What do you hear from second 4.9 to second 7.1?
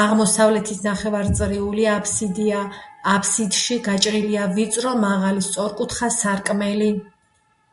მაღალი სწორკუთხა სარკმელი.